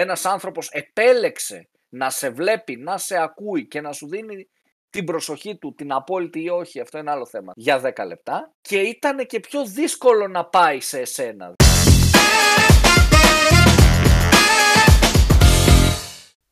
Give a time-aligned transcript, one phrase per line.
[0.00, 4.48] ένας άνθρωπος επέλεξε να σε βλέπει, να σε ακούει και να σου δίνει
[4.90, 8.78] την προσοχή του, την απόλυτη ή όχι, αυτό είναι άλλο θέμα, για 10 λεπτά και
[8.78, 11.54] ήταν και πιο δύσκολο να πάει σε εσένα.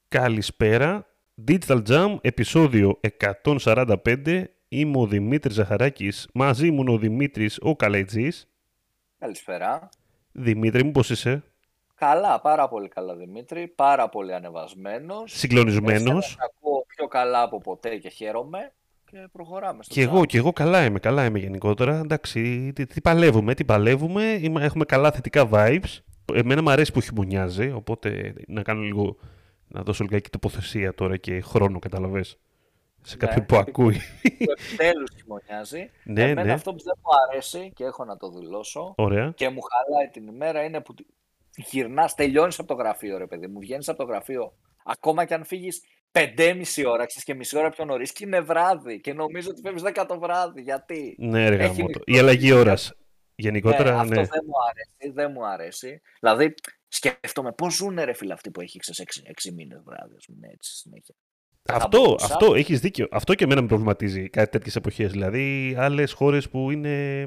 [0.09, 1.07] Καλησπέρα.
[1.49, 3.01] Digital Jam, επεισόδιο
[3.45, 4.45] 145.
[4.69, 6.29] Είμαι ο Δημήτρης Ζαχαράκης.
[6.35, 8.49] Μαζί μου είναι ο Δημήτρης ο Καλέτζης.
[9.19, 9.89] Καλησπέρα.
[10.33, 11.43] Δημήτρη μου, πώς είσαι;
[11.99, 15.33] Καλά, πάρα πολύ καλά Δημήτρη, πάρα πολύ ανεβασμένος.
[15.37, 16.27] Συγκλονισμένος.
[16.27, 18.73] Εσένα ακούω πιο καλά από ποτέ και χαίρομαι
[19.11, 19.83] και προχωράμε.
[19.83, 21.97] Στο Και εγώ, και εγώ καλά είμαι, καλά είμαι γενικότερα.
[21.99, 24.23] Εντάξει, τι, τι παλεύουμε, τι παλεύουμε.
[24.41, 25.99] Είμα- έχουμε καλά θετικά vibes.
[26.35, 29.17] Εμένα μου αρέσει που χειμωνιάζει, οπότε να κάνω λίγο,
[29.69, 32.39] να δώσω λιγάκι τοποθεσία τώρα και χρόνο, καταλαβες.
[33.03, 33.95] Σε Ναι, κάποιον που ακούει.
[34.23, 35.91] Που επιτέλους χειμωνιάζει.
[36.05, 36.53] ναι, Εμένα ναι.
[36.53, 39.33] αυτό που δεν μου αρέσει και έχω να το δηλώσω Ωραία.
[39.37, 40.95] και μου χαλάει την ημέρα είναι που
[41.57, 44.53] γυρνάς, τελειώνεις από το γραφείο ρε παιδί μου, βγαίνεις από το γραφείο.
[44.85, 49.01] Ακόμα και αν φύγεις 5,5 ώρα, ξέρεις και μισή ώρα πιο νωρίς και είναι βράδυ
[49.01, 50.61] και νομίζω ότι φεύγεις 10 το βράδυ.
[50.63, 51.83] Γιατί; Ναι, ρε Έχει γαμώτο.
[51.83, 52.89] νυχτώσει Η αλλαγή η ώρας.
[52.89, 52.95] ναι,
[53.35, 54.27] Γενικότερα, αυτό ναι.
[54.27, 56.01] δεν μου αρέσει, δεν μου αρέσει.
[56.21, 56.55] Δηλαδή,
[56.89, 60.49] σκέφτομαι πώς ζουνε ρε φίλε αυτοί που έχει ξέρεις 6, 6 μήνες βράδυ, ας πούμε,
[60.53, 61.15] έτσι συνέχεια.
[61.63, 62.25] Θα Αυτό, μπορούσα.
[62.27, 63.09] αυτό έχεις δίκιο.
[63.11, 65.11] Αυτό και εμένα με προβληματίζει κάτι τέτοιες εποχές.
[65.13, 67.25] Δηλαδή, άλλες χώρες που είναι...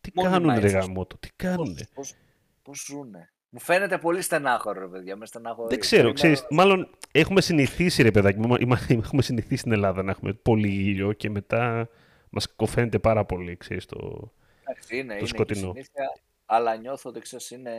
[0.00, 0.84] Τι Μόνιμα κάνουν ρε ίσως.
[0.86, 1.74] γαμώτο, τι κάνουν.
[1.74, 2.14] Πώς, πώς,
[2.62, 3.32] πώς ζουνε.
[3.50, 5.68] Μου φαίνεται πολύ στενάχωρο, ρε παιδιά, με στενάχωρο.
[5.68, 10.10] Δεν ξέρω, ξέρεις, μάλλον έχουμε συνηθίσει ρε παιδάκι μου, είμα- έχουμε συνηθίσει στην Ελλάδα να
[10.10, 11.88] έχουμε πολύ ήλιο και μετά
[12.30, 14.30] μας κοφαίνεται πάρα πολύ, ξέρεις, το...
[14.64, 15.60] Εντάξει, είναι, είναι σκοτεινό.
[15.60, 16.04] και συνήθεια,
[16.46, 17.72] αλλά νιώθω ότι ξέρεις, είναι...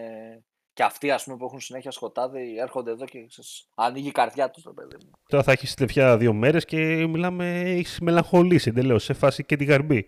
[0.73, 4.49] Και αυτοί ας πούμε, που έχουν συνέχεια σκοτάδι έρχονται εδώ και ξέρεις, ανοίγει η καρδιά
[4.49, 5.11] τους, το παιδί μου.
[5.29, 9.67] Τώρα θα έχεις τεφιά δύο μέρες και μιλάμε, έχεις μελαγχολήσει εντελώς, σε φάση και την
[9.67, 10.05] γαρμπή.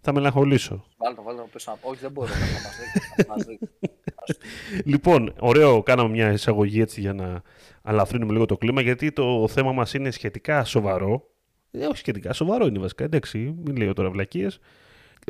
[0.00, 0.84] Θα μελαγχολήσω.
[0.96, 1.70] Βάλτε το, βάλτε το πίσω.
[1.82, 3.68] να- Όχι, δεν μπορεί να μας δείξει.
[4.32, 4.58] θα μας δείξει.
[4.60, 4.82] Ας πούμε.
[4.84, 7.42] Λοιπόν, ωραίο, κάναμε μια εισαγωγή έτσι για να
[7.82, 11.30] αλαφρύνουμε λίγο το κλίμα, γιατί το θέμα μας είναι σχετικά σοβαρό.
[11.70, 14.58] Ε, όχι σχετικά, σοβαρό είναι βασικά, εντάξει, μην λέω τώρα βλακίες.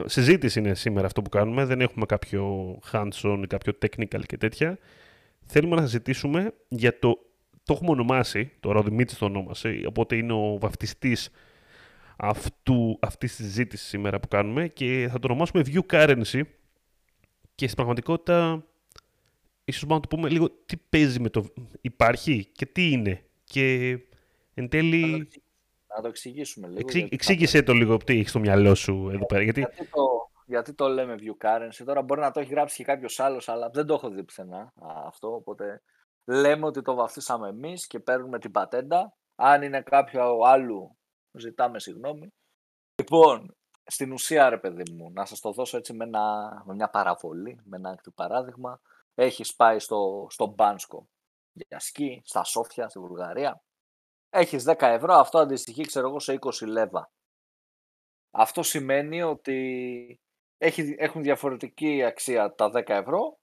[0.04, 4.78] Συζήτηση είναι σήμερα αυτό που κάνουμε, δεν έχουμε κάποιο hands-on ή κάποιο technical και τέτοια.
[5.46, 7.18] Θέλουμε να συζητήσουμε για το,
[7.64, 11.30] το έχουμε ονομάσει, τώρα ο Δημήτρης το ονόμασε, οπότε είναι ο βαφτιστής
[12.16, 16.40] αυτού, αυτής της συζήτησης σήμερα που κάνουμε και θα το ονομάσουμε View Currency
[17.54, 18.64] και στην πραγματικότητα
[19.70, 21.44] ίσως μπορούμε να το πούμε λίγο τι παίζει με το
[21.80, 23.90] υπάρχει και τι είναι και
[24.54, 25.42] εν Να το τέλει εξηγήσουμε-
[25.96, 26.78] Να το εξηγήσουμε λίγο.
[26.80, 29.86] εξή- γιατί θα- εξήγησέ το λίγο τι έχεις στο μυαλό σου εδώ πέρα γιατί Γιατί
[29.90, 31.82] το, γιατί το λέμε view currency.
[31.84, 34.58] Τώρα μπορεί να το έχει γράψει και κάποιος άλλος, αλλά δεν το έχω δει πουθενά
[34.60, 34.72] α,
[35.06, 35.34] αυτό.
[35.34, 35.82] Οπότε
[36.24, 39.14] λέμε ότι το βαφτίσαμε εμείς και παίρνουμε την πατέντα.
[39.34, 40.96] Αν είναι κάποιο άλλου,
[41.32, 42.32] ζητάμε συγγνώμη.
[42.94, 43.54] Λοιπόν,
[43.84, 46.22] στην ουσία, ρε παιδί μου, να σας το δώσω έτσι με, ένα,
[46.66, 48.80] με μια παραβολή, με ένα άκρη παράδειγμα.
[49.14, 51.08] Έχεις πάει στο, στο Μπάνσκο
[51.52, 53.62] για σκι, στα Σόφια, στη Βουλγαρία.
[54.30, 57.10] Έχεις 10 ευρώ, αυτό αντιστοιχεί, ξέρω εγώ, σε 20 λέβα.
[58.30, 60.20] Αυτό σημαίνει ότι
[60.58, 63.38] έχει, έχουν διαφορετική αξία τα 10 ευρώ,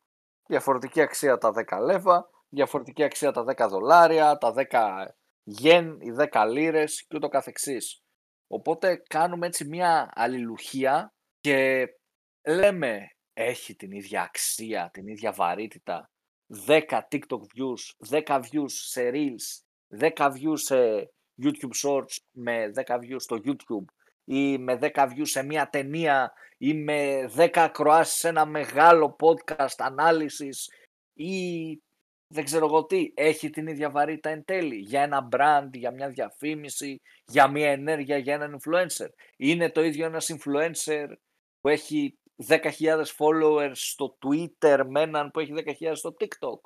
[0.47, 5.07] διαφορετική αξία τα 10 λέβα, διαφορετική αξία τα 10 δολάρια, τα 10
[5.43, 8.01] γεν, οι 10 λίρες και ούτω καθεξής.
[8.47, 11.87] Οπότε κάνουμε έτσι μια αλληλουχία και
[12.47, 13.07] λέμε
[13.39, 16.09] έχει την ίδια αξία, την ίδια βαρύτητα
[16.65, 19.61] 10 TikTok views, 10 views σε Reels,
[20.15, 21.09] 10 views σε
[21.43, 23.85] YouTube Shorts με 10 views στο YouTube
[24.23, 29.75] ή με 10 views σε μια ταινία ή με 10 ακροάσεις σε ένα μεγάλο podcast
[29.77, 30.69] ανάλυσης
[31.13, 31.81] ή
[32.27, 36.09] δεν ξέρω εγώ τι, έχει την ίδια βαρύτητα εν τέλει για ένα brand, για μια
[36.09, 39.09] διαφήμιση, για μια ενέργεια, για έναν influencer.
[39.37, 41.07] Είναι το ίδιο ένας influencer
[41.61, 42.17] που έχει
[42.47, 46.59] 10.000 followers στο Twitter με έναν που έχει 10.000 στο TikTok.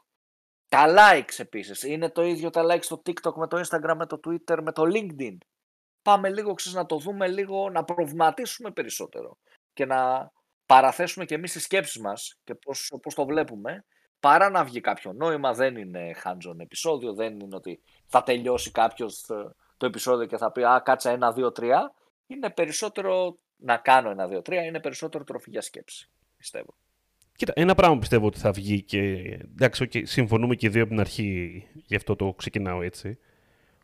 [0.70, 1.84] Τα likes επίσης.
[1.84, 4.84] Είναι το ίδιο τα likes στο TikTok με το Instagram, με το Twitter, με το
[4.86, 5.38] LinkedIn.
[6.02, 9.38] Πάμε λίγο ξέρεις, να το δούμε λίγο, να προβληματίσουμε περισσότερο
[9.73, 10.32] και να
[10.66, 13.85] παραθέσουμε και εμείς τις σκέψεις μας και πώς, πώς το βλέπουμε
[14.22, 19.29] παρά να βγει κάποιο νόημα, δεν είναι hands-on επεισόδιο, δεν είναι ότι θα τελειώσει κάποιος
[19.29, 21.94] ε, το επεισόδιο και θα πει «Α, κάτσα ένα, δύο, τρία».
[22.28, 26.73] Είναι περισσότερο να κάνω ένα, δύο, τρία, είναι περισσότερο τροφή για σκέψη, πιστεύω.
[27.35, 28.99] Κοίτα, ένα πράγμα πιστεύω ότι θα βγει και
[29.52, 33.17] εντάξει, okay, συμφωνούμε και οι δύο από την αρχή, γι' αυτό το ξεκινάω έτσι,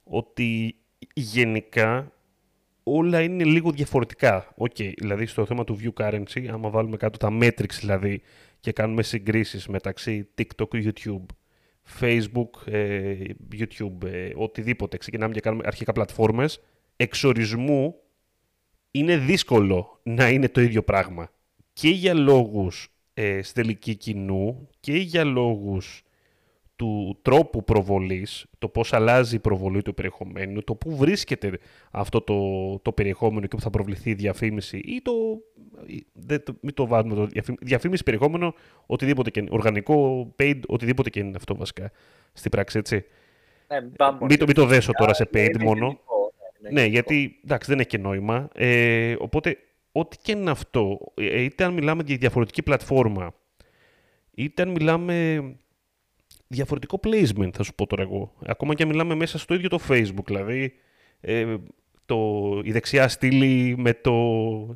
[0.04, 0.76] ότι
[1.14, 2.12] γενικά
[2.84, 4.54] όλα είναι λίγο διαφορετικά.
[4.58, 8.22] Okay, δηλαδή στο θέμα του view currency, άμα βάλουμε κάτω τα metrics δηλαδή
[8.60, 11.26] και κάνουμε συγκρίσεις μεταξύ TikTok, YouTube,
[12.00, 13.18] Facebook, ε,
[13.52, 16.64] YouTube, ε, οτιδήποτε, ξεκινάμε και κάνουμε αρχικά πλατφόρμες,
[16.96, 17.96] εξορισμού
[18.92, 21.30] είναι δύσκολο να είναι το ίδιο πράγμα.
[21.74, 26.02] Και για λόγους ε, στελική κοινού και για λόγους
[26.76, 31.60] του τρόπου προβολής, το πώς αλλάζει η προβολή του περιεχομένου, το πού βρίσκεται
[31.92, 32.36] αυτό το,
[32.80, 35.12] το περιεχόμενο και που θα προβληθεί η διαφήμιση ή το,
[36.14, 38.54] δεν, το, μην το βάζουμε το διαφήμιση, διαφήμιση περιεχόμενο,
[38.86, 41.92] οτιδήποτε και είναι, οργανικό, paid, οτιδήποτε και είναι αυτό βασικά
[42.34, 43.06] στην πράξη, έτσι.
[43.68, 43.82] Ναι,
[44.28, 46.00] μην, το, μην το δέσω τώρα σε paid μόνο.
[46.72, 48.48] Ναι, ναι, γιατί εντάξει, δεν έχει και νόημα.
[48.54, 49.58] Ε, οπότε,
[49.92, 53.34] ό,τι και είναι αυτό, ε, είτε αν μιλάμε για διαφορετική πλατφόρμα,
[54.36, 55.44] είτε αν μιλάμε
[56.48, 58.34] διαφορετικό placement, θα σου πω τώρα εγώ.
[58.46, 60.74] Ακόμα και αν μιλάμε μέσα στο ίδιο το Facebook, δηλαδή
[61.20, 61.56] ε,
[62.06, 64.14] το, η δεξιά στήλη με το,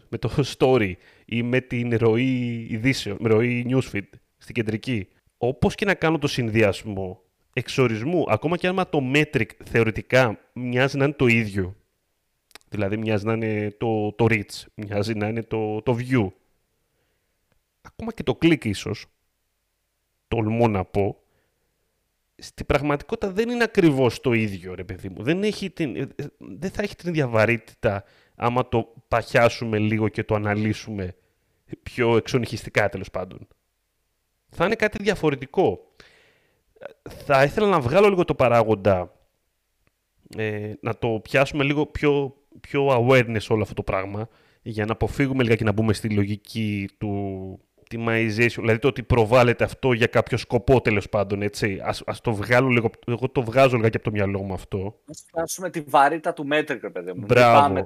[0.10, 0.94] με το story
[1.26, 5.08] ή με την ροή ειδήσεων, με ροή newsfeed στην κεντρική.
[5.38, 7.22] Όπως και να κάνω το συνδυασμό
[7.54, 11.76] εξορισμού, ακόμα και άμα το metric θεωρητικά μοιάζει να είναι το ίδιο,
[12.72, 16.28] δηλαδή μοιάζει να είναι το, το reach, μοιάζει να είναι το, το view,
[17.82, 19.06] ακόμα και το click ίσως,
[20.28, 21.22] τολμώ να πω,
[22.36, 25.24] στην πραγματικότητα δεν είναι ακριβώς το ίδιο, ρε παιδί μου.
[25.24, 28.04] Δεν, έχει την, ε, ε, δεν θα έχει την ίδια βαρύτητα
[28.36, 31.16] άμα το παχιάσουμε λίγο και το αναλύσουμε
[31.84, 33.48] πιο εξονυχιστικά τέλος πάντων.
[34.50, 35.94] Θα είναι κάτι διαφορετικό.
[37.26, 39.14] Θα ήθελα να βγάλω λίγο το παράγοντα,
[40.38, 44.30] ε, να το πιάσουμε λίγο πιο, πιο awareness όλο αυτό το πράγμα,
[44.62, 49.64] για να αποφύγουμε λίγα και να μπούμε στη λογική του optimization, δηλαδή το ότι προβάλλεται
[49.64, 51.80] αυτό για κάποιο σκοπό τέλος πάντων, έτσι.
[51.84, 55.00] Ας, ας το βγάλω λίγο, εγώ το βγάζω λίγα και από το μυαλό μου αυτό.
[55.10, 57.26] Ας φτάσουμε τη βαρύτητα του metric, παιδί μου.
[57.26, 57.60] Μπράβο.
[57.60, 57.86] Πάμε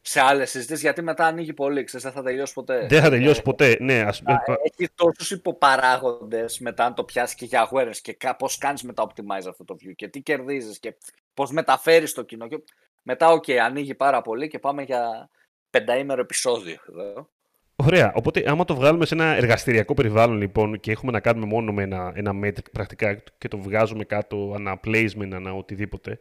[0.00, 2.86] σε άλλες συζητήσεις, γιατί μετά ανοίγει πολύ, ξέρεις, δεν θα τελειώσει ποτέ.
[2.88, 4.00] Δεν θα τελειώσει ποτέ, ναι.
[4.00, 4.22] Ας...
[4.62, 9.48] Έχει τόσους υποπαράγοντες μετά αν το πιάσεις και για awareness και πώς κάνεις μετά optimize
[9.48, 10.94] αυτό το view και τι κερδίζεις και
[11.34, 12.48] πώς μεταφέρεις το κοινό.
[12.48, 12.62] Και...
[13.10, 15.30] Μετά, okay, ανοίγει πάρα πολύ και πάμε για
[15.70, 17.28] πενταήμερο επεισόδιο εδώ.
[17.76, 18.12] Ωραία.
[18.14, 21.82] Οπότε, άμα το βγάλουμε σε ένα εργαστηριακό περιβάλλον λοιπόν και έχουμε να κάνουμε μόνο με
[21.82, 26.20] ένα, ένα metric πρακτικά και το βγάζουμε κάτω, ένα placement, ένα οτιδήποτε,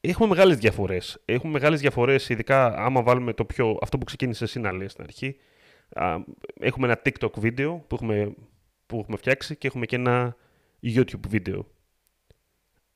[0.00, 1.22] έχουμε μεγάλες διαφορές.
[1.24, 3.78] Έχουμε μεγάλες διαφορές, ειδικά άμα βάλουμε το πιο.
[3.82, 5.36] αυτό που ξεκίνησε εσύ να λέει στην αρχή.
[6.60, 8.34] Έχουμε ένα TikTok βίντεο που έχουμε,
[8.86, 10.36] που έχουμε φτιάξει και έχουμε και ένα
[10.82, 11.66] YouTube βίντεο.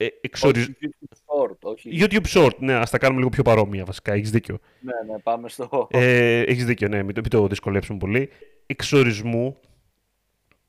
[0.04, 0.66] Ε, εξοριζ...
[0.66, 1.90] YouTube Short, όχι.
[1.92, 4.58] YouTube Short, ναι, ας τα κάνουμε λίγο πιο παρόμοια βασικά, έχεις δίκιο.
[4.80, 5.88] Ναι, ναι, πάμε στο...
[5.90, 8.30] Ε, έχεις δίκιο, ναι, μην το, μην το δυσκολέψουμε πολύ.
[8.66, 9.56] Εξ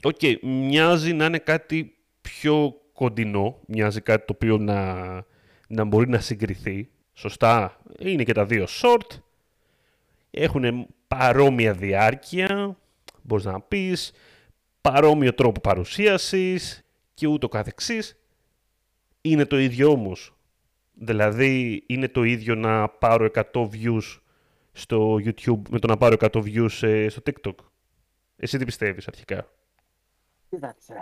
[0.04, 5.03] ορισμού, okay, μοιάζει να είναι κάτι πιο κοντινό, μοιάζει κάτι το οποίο να,
[5.68, 6.89] να μπορεί να συγκριθεί.
[7.13, 9.18] Σωστά, είναι και τα δύο short,
[10.31, 12.77] έχουν παρόμοια διάρκεια,
[13.21, 14.12] μπορείς να πεις,
[14.81, 18.18] παρόμοιο τρόπο παρουσίασης και ούτω καθεξής
[19.24, 20.36] είναι το ίδιο όμως.
[20.94, 24.20] Δηλαδή είναι το ίδιο να πάρω 100 views
[24.72, 27.56] στο YouTube με το να πάρω 100 views ε, στο TikTok.
[28.36, 29.48] Εσύ τι πιστεύεις αρχικά;
[30.50, 30.94] Κοίταξε.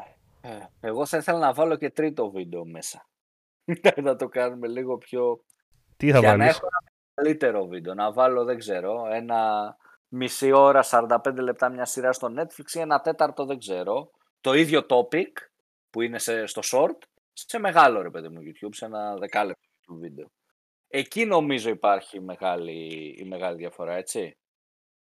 [0.41, 3.07] Ε, εγώ θα ήθελα να βάλω και τρίτο βίντεο μέσα.
[4.03, 5.43] να το κάνουμε λίγο πιο...
[5.97, 7.93] Τι θα Για βάλεις; να έχω ένα καλύτερο βίντεο.
[7.93, 9.75] Να βάλω, δεν ξέρω, ένα
[10.07, 14.11] μισή ώρα, 45 λεπτά μια σειρά στο Netflix ή ένα τέταρτο, δεν ξέρω.
[14.41, 15.31] Το ίδιο topic
[15.89, 16.97] που είναι στο short
[17.33, 20.31] σε μεγάλο ρε παιδί μου YouTube, σε ένα δεκάλεπτο YouTube βίντεο.
[20.87, 24.37] Εκεί νομίζω υπάρχει η μεγάλη, η μεγάλη διαφορά, έτσι.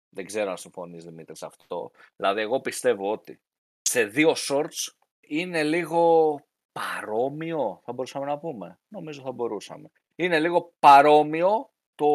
[0.10, 1.92] Δεν ξέρω αν συμφωνείς Δημήτρης σε αυτό.
[2.16, 3.40] Δηλαδή εγώ πιστεύω ότι
[3.82, 6.36] σε δύο shorts είναι λίγο
[6.72, 8.80] παρόμοιο, θα μπορούσαμε να πούμε.
[8.88, 9.90] Νομίζω θα μπορούσαμε.
[10.16, 12.06] Είναι λίγο παρόμοιο το...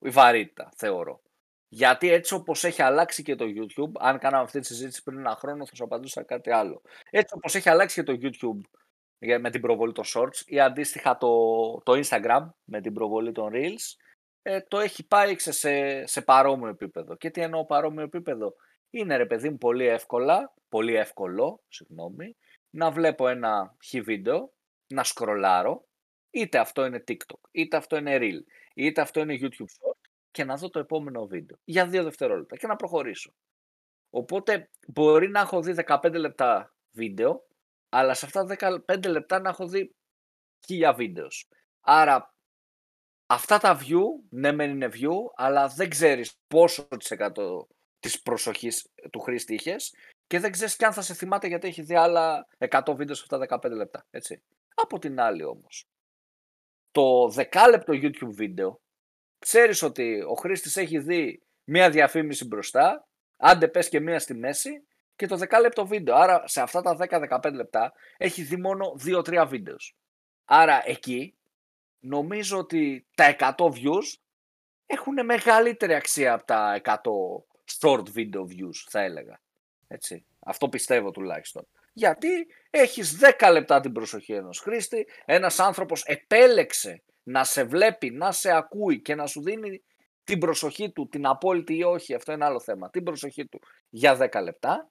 [0.00, 1.20] η βαρύτητα, θεωρώ.
[1.68, 5.36] Γιατί έτσι όπως έχει αλλάξει και το YouTube, αν κάναμε αυτή τη συζήτηση πριν ένα
[5.36, 6.82] χρόνο θα σου απαντούσα κάτι άλλο.
[7.10, 8.60] Έτσι όπως έχει αλλάξει και το YouTube
[9.18, 11.28] με την προβολή των shorts ή αντίστοιχα το,
[11.84, 13.96] το Instagram με την προβολή των reels
[14.48, 17.16] ε, το έχει πάει σε, σε παρόμοιο επίπεδο.
[17.16, 18.54] Και τι εννοώ παρόμοιο επίπεδο;
[18.90, 22.36] Είναι ρε παιδί μου πολύ εύκολα, πολύ εύκολο, συγγνώμη,
[22.70, 24.52] να βλέπω ένα χι βίντεο,
[24.86, 25.86] να σκρολάρω,
[26.30, 28.40] είτε αυτό είναι TikTok, είτε αυτό είναι Reel,
[28.74, 32.66] είτε αυτό είναι YouTube Short και να δω το επόμενο βίντεο για δύο δευτερόλεπτα και
[32.66, 33.32] να προχωρήσω.
[34.10, 37.46] Οπότε μπορεί να έχω δει 15 λεπτά βίντεο
[37.88, 39.94] αλλά σε αυτά τα 15 λεπτά να έχω δει
[40.66, 41.48] χίλια βίντεος.
[41.80, 42.34] Άρα
[43.26, 47.66] αυτά τα view, ναι μεν είναι view, αλλά δεν ξέρεις πόσο της εκατό
[47.98, 49.94] της προσοχής του χρήστη είχες
[50.26, 53.24] και δεν ξέρεις και αν θα σε θυμάται γιατί έχει δει άλλα 100 βίντεος σε
[53.30, 54.06] αυτά τα 15 λεπτά.
[54.10, 54.42] Έτσι.
[54.74, 55.84] Από την άλλη όμως,
[56.90, 58.80] το δεκάλεπτο YouTube βίντεο,
[59.38, 64.86] ξέρεις ότι ο χρήστης έχει δει μία διαφήμιση μπροστά, άντε πες και μία στη μέση
[65.16, 66.14] και το 10 λεπτό βίντεο.
[66.14, 66.96] Άρα σε αυτά τα
[67.42, 69.96] 10-15 λεπτά έχει δει μόνο 2-3 βίντεος.
[70.44, 71.34] Άρα εκεί
[72.00, 74.18] νομίζω ότι τα 100 views
[74.86, 76.94] έχουν μεγαλύτερη αξία από τα 100
[77.80, 79.40] short video views θα έλεγα.
[79.88, 80.26] Έτσι.
[80.38, 81.66] Αυτό πιστεύω τουλάχιστον.
[81.92, 88.32] Γιατί έχεις 10 λεπτά την προσοχή ενός χρήστη, ένας άνθρωπος επέλεξε να σε βλέπει, να
[88.32, 89.82] σε ακούει και να σου δίνει
[90.24, 94.30] την προσοχή του, την απόλυτη ή όχι, αυτό είναι άλλο θέμα, την προσοχή του για
[94.32, 94.90] 10 λεπτά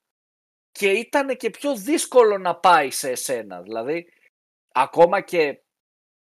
[0.77, 3.61] και ήταν και πιο δύσκολο να πάει σε εσένα.
[3.61, 4.05] Δηλαδή,
[4.71, 5.61] ακόμα και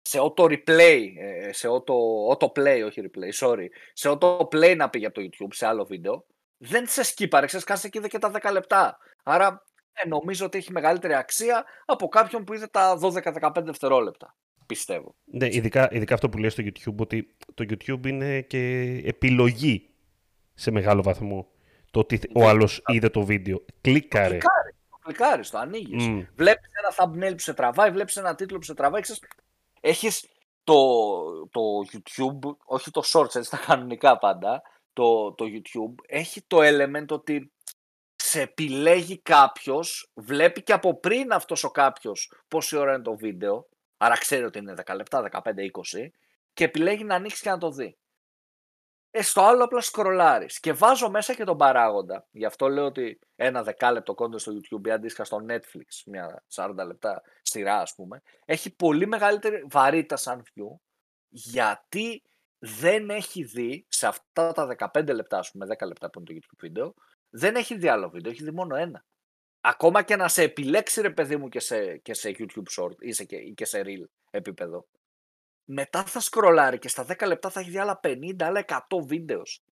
[0.01, 1.93] σε auto replay, ε, σε auto,
[2.35, 5.85] auto play, όχι replay, sorry, σε auto play να πήγε από το YouTube σε άλλο
[5.85, 6.25] βίντεο,
[6.57, 8.97] δεν σε σκύπαρε, ξέρεις, κάτσε και είδε και τα 10 λεπτά.
[9.23, 9.63] Άρα
[9.93, 14.35] ε, νομίζω ότι έχει μεγαλύτερη αξία από κάποιον που είδε τα 12-15 δευτερόλεπτα.
[14.65, 15.15] Πιστεύω.
[15.23, 19.89] Ναι, ειδικά, ειδικά αυτό που λέει στο YouTube, ότι το YouTube είναι και επιλογή
[20.53, 21.47] σε μεγάλο βαθμό.
[21.97, 23.65] Το ότι ο ναι, άλλος είδε το βίντεο.
[23.81, 24.37] Κλίκαρε.
[24.37, 26.05] Το κλικάρεις, το ανοίγεις.
[26.07, 26.27] Mm.
[26.35, 29.01] Βλέπεις ένα thumbnail που σε τραβάει, βλέπεις ένα τίτλο που σε τραβάει.
[29.81, 30.27] Έχεις
[30.63, 30.75] το,
[31.47, 31.61] το
[31.91, 34.61] YouTube, όχι το shorts, έτσι τα κανονικά πάντα.
[34.93, 37.51] Το, το YouTube έχει το element ότι
[38.15, 43.67] σε επιλέγει κάποιος, βλέπει και από πριν αυτός ο κάποιος πόση ώρα είναι το βίντεο,
[43.97, 46.07] άρα ξέρει ότι είναι 10 λεπτά, 15, 20,
[46.53, 47.97] και επιλέγει να ανοίξει και να το δει.
[49.17, 50.59] Ε, στο άλλο απλά σκρολάρεις.
[50.59, 52.27] Και βάζω μέσα και τον παράγοντα.
[52.31, 56.73] Γι' αυτό λέω ότι ένα δεκάλεπτο κόντο στο YouTube ή αντίστοιχα στο Netflix, μια 40
[56.85, 60.77] λεπτά σειρά ας πούμε, έχει πολύ μεγαλύτερη βαρύτητα σαν view,
[61.29, 62.23] γιατί
[62.57, 66.33] δεν έχει δει σε αυτά τα 15 λεπτά, ας πούμε, 10 λεπτά που είναι το
[66.35, 66.93] YouTube βίντεο,
[67.29, 69.05] δεν έχει δει άλλο βίντεο, έχει δει μόνο ένα.
[69.61, 73.11] Ακόμα και να σε επιλέξει ρε παιδί μου και σε, και σε YouTube short ή,
[73.11, 74.87] σε, ή και σε real επίπεδο.
[75.69, 79.63] Μετά θα σκρολάρει και στα 10 λεπτά θα έχει δει άλλα 50, άλλα 100 βίντεος.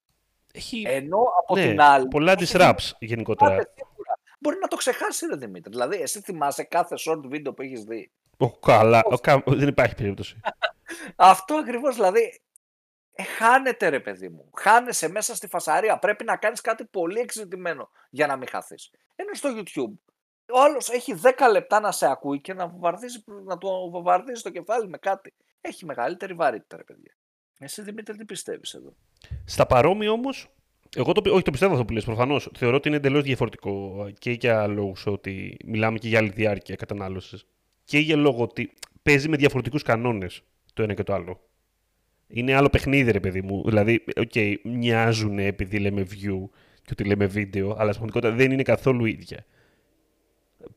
[0.54, 0.84] Έχει...
[0.88, 2.08] Ενώ από ναι, την άλλη.
[2.08, 3.58] Πολλά της raps γενικότερα.
[4.40, 5.72] Μπορεί να το ξεχάσει, ρε Δημήτρη.
[5.72, 8.12] Δηλαδή, εσύ θυμάσαι κάθε short βίντεο που έχεις δει.
[8.38, 10.40] Ο, καλά, ο, δεν υπάρχει περίπτωση.
[11.16, 12.42] Αυτό ακριβώς δηλαδή
[13.12, 14.50] ε, χάνεται ρε παιδί μου.
[14.58, 16.00] Χάνεσαι μέσα στη φασαρία.
[16.00, 18.92] Πρέπει να κάνεις κάτι πολύ εξειδικευμένο για να μην χαθείς.
[19.16, 20.14] Ενώ στο YouTube
[20.54, 22.74] ο άλλος έχει 10 λεπτά να σε ακούει και να,
[23.44, 25.34] να το βομβαρδίζει το κεφάλι με κάτι.
[25.68, 27.16] Έχει μεγαλύτερη βαρύτητα, ρε παιδιά.
[27.60, 28.96] Εσύ Δημήτρη, τι πιστεύεις εδώ;
[29.46, 30.56] Στα παρόμοια όμως,
[30.96, 32.50] εγώ το, όχι το πιστεύω αυτό που λες προφανώς.
[32.58, 37.46] Θεωρώ ότι είναι εντελώς διαφορετικό και για λόγους ότι μιλάμε και για άλλη διάρκεια κατανάλωσης
[37.84, 40.42] και για λόγο ότι παίζει με διαφορετικούς κανόνες
[40.74, 41.40] το ένα και το άλλο.
[42.28, 43.64] Είναι άλλο παιχνίδι, ρε παιδί μου.
[43.66, 46.50] Δηλαδή, okay, μοιάζουν επειδή λέμε view
[46.82, 49.46] και ότι λέμε βίντεο, αλλά στην πραγματικότητα δεν είναι καθόλου ίδια.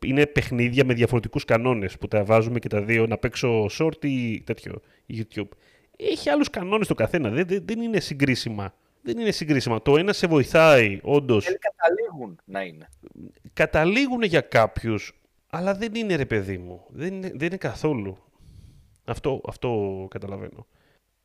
[0.05, 4.41] Είναι παιχνίδια με διαφορετικούς κανόνες που τα βάζουμε και τα δύο να παίξω short ή
[4.41, 4.81] τέτοιο
[5.13, 5.49] YouTube.
[5.97, 7.31] Έχει άλλους κανόνες το καθένα.
[7.31, 8.75] Δεν, δεν, δεν είναι συγκρίσιμα.
[9.03, 9.83] Δεν είναι συγκρίσιμα.
[9.83, 11.47] Το ένα σε βοηθάει, όντως.
[11.59, 12.89] Καταλήγουν να είναι.
[13.53, 16.85] Καταλήγουν για κάποιους, αλλά δεν είναι ρε παιδί μου.
[16.89, 18.19] Δεν είναι, δεν είναι καθόλου.
[19.05, 20.67] Αυτό, αυτό καταλαβαίνω.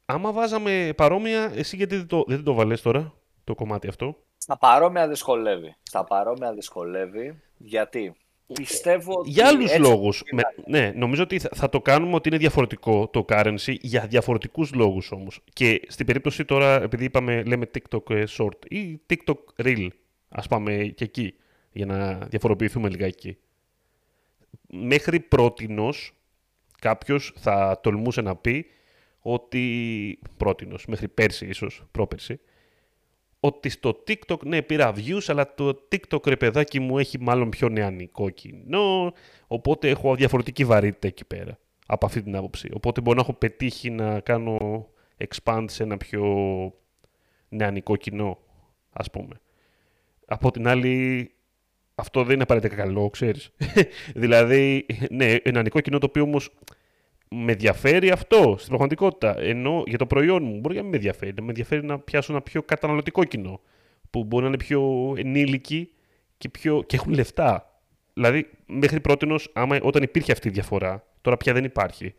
[0.06, 4.58] Άμα βάζαμε παρόμοια, εσύ γιατί δεν το, δεν το βάλες τώρα, το κομμάτι αυτό; Στα
[4.58, 5.76] παρόμοια δυσκολεύει.
[5.84, 8.16] Στα παρόμοια δυσκολεύει, γιατί
[8.54, 9.30] πιστεύω ότι...
[9.30, 10.24] Για άλλους λόγους.
[10.68, 15.40] Ναι, νομίζω ότι θα, το κάνουμε ότι είναι διαφορετικό το currency για διαφορετικούς λόγους όμως.
[15.54, 19.88] Και στην περίπτωση τώρα, επειδή είπαμε, λέμε TikTok ε, short ή TikTok reel,
[20.30, 21.34] ας πάμε και εκεί,
[21.72, 23.38] για να διαφοροποιηθούμε λιγάκι.
[24.70, 26.14] Μέχρι πρότινος
[26.82, 28.66] κάποιος θα τολμούσε να πει
[29.20, 32.40] ότι πρότινος, μέχρι πέρσι ίσως, πρόπερσι,
[33.46, 37.70] ότι στο TikTok, ναι, πήρα views, αλλά το TikTok, ρε παιδάκι μου, έχει μάλλον πιο
[37.70, 39.14] νεανικό κοινό,
[39.48, 42.70] οπότε έχω διαφορετική βαρύτητα εκεί πέρα, από αυτή την άποψη.
[42.74, 46.24] Οπότε μπορώ να έχω πετύχει να κάνω expand σε ένα πιο
[47.50, 48.38] νεανικό κοινό,
[48.94, 49.42] ας πούμε.
[50.26, 51.32] Από την άλλη,
[51.96, 53.52] αυτό δεν είναι απαραίτητα καλό, ξέρεις.
[54.24, 56.50] δηλαδή, ναι, νεανικό κοινό το οποίο όμως
[57.34, 59.40] με ενδιαφέρει αυτό στην πραγματικότητα.
[59.40, 61.34] Ενώ για το προϊόν μου μπορεί να μην με ενδιαφέρει.
[61.42, 63.62] Με ενδιαφέρει να πιάσω ένα πιο καταναλωτικό κοινό.
[64.10, 65.92] Που μπορεί να είναι πιο ενήλικοι
[66.38, 66.84] και, πιο...
[66.84, 67.80] και έχουν λεφτά.
[68.14, 69.28] Δηλαδή, μέχρι πρώτη
[69.82, 72.16] όταν υπήρχε αυτή η διαφορά, τώρα πια δεν υπάρχει.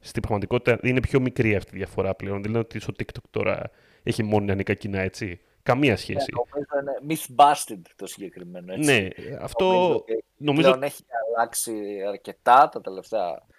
[0.00, 2.42] Στην πραγματικότητα είναι πιο μικρή αυτή η διαφορά πλέον.
[2.42, 3.70] Δεν λέω ότι στο TikTok τώρα
[4.02, 5.40] έχει μόνο νεανικά κοινά, έτσι.
[5.62, 6.32] Καμία σχέση.
[6.32, 8.72] Ναι, νομίζω είναι myth-busted το συγκεκριμένο.
[8.72, 8.92] Έτσι.
[8.92, 9.08] Ναι,
[9.40, 10.68] αυτό νομίζω...
[10.68, 10.78] νομίζω...
[10.82, 11.04] έχει
[11.36, 11.72] αλλάξει
[12.08, 13.51] αρκετά τα τελευταία ε,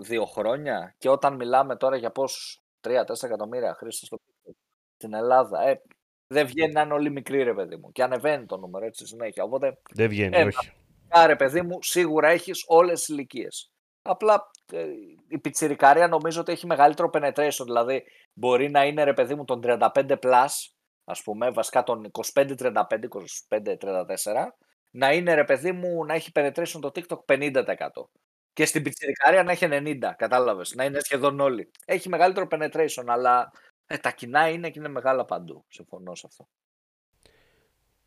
[0.00, 4.18] δύο χρόνια και όταν μιλάμε τώρα για πώς 3-4 εκατομμύρια χρήστες στο
[4.98, 5.82] στην Ελλάδα, ε,
[6.26, 9.44] δεν βγαίνει να είναι όλοι μικροί ρε παιδί μου και ανεβαίνει το νούμερο έτσι συνέχεια.
[9.44, 10.72] Οπότε, δεν βγαίνει, ε, όχι.
[11.08, 13.72] Άρα παιδί μου, σίγουρα έχεις όλες τις ηλικίες.
[14.02, 14.84] Απλά ε,
[15.28, 19.60] η πιτσιρικάρια νομίζω ότι έχει μεγαλύτερο penetration, δηλαδή μπορεί να είναι ρε παιδί μου τον
[19.64, 20.46] 35 plus,
[21.04, 22.72] ας πούμε, βασικά τον 25-35,
[23.48, 24.52] 25-34,
[24.90, 27.64] να είναι ρε παιδί μου να έχει penetration το TikTok 50%
[28.58, 30.74] και στην πιτσιρικάρια να έχει 90, κατάλαβες.
[30.74, 31.70] Να είναι σχεδόν όλοι.
[31.84, 33.52] Έχει μεγαλύτερο penetration, αλλά
[33.86, 35.64] ε, τα κοινά είναι και είναι μεγάλα παντού.
[35.68, 36.48] Συμφωνώ σε αυτό.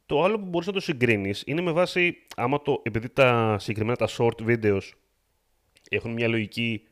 [0.05, 3.97] Το άλλο που μπορείς να το συγκρίνεις είναι με βάση, άμα το, επειδή τα συγκεκριμένα
[3.97, 4.81] τα short videos
[5.89, 6.87] έχουν μια λογική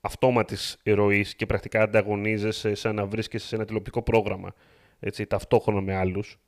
[0.00, 4.54] αυτόματης ροής και πρακτικά ανταγωνίζεσαι σαν να βρίσκεσαι σε ένα τηλεοπτικό πρόγραμμα,
[5.00, 6.38] έτσι, ταυτόχρονα με άλλους.